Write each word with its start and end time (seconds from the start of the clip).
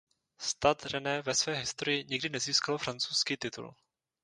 Stade 0.37 0.89
Rennes 0.93 1.25
ve 1.27 1.35
své 1.35 1.53
historii 1.55 2.05
nikdy 2.09 2.29
nezískalo 2.29 2.77
francouzský 2.77 3.37
titul. 3.37 3.73